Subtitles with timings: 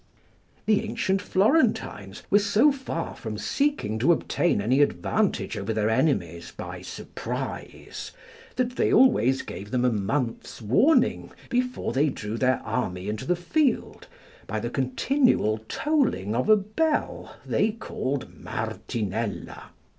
[0.65, 6.51] The ancient Florentines were so far from seeking to obtain any advantage over their enemies
[6.57, 8.11] by surprise,
[8.55, 13.35] that they always gave them a month's warning before they drew their army into the
[13.35, 14.07] field,
[14.47, 19.65] by the continual tolling of a bell they called Martinella.